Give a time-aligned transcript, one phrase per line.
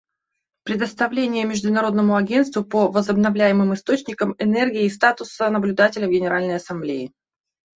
[0.63, 7.11] Предоставление Международному агентству по возобновляемым источникам энергии статуса наблюдателя в Генеральной Ассамблее.